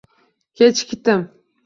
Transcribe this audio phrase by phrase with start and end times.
[0.55, 1.29] Kechikdim.